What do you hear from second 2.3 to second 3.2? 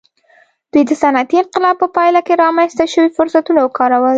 رامنځته شوي